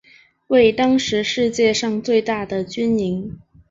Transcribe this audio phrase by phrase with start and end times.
[0.47, 3.37] 为当时世界上最大的军营。